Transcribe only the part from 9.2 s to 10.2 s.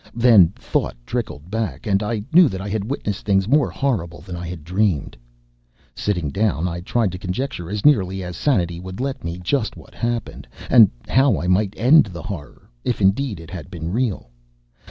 me just what had